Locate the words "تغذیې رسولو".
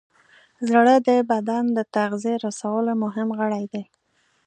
1.95-2.91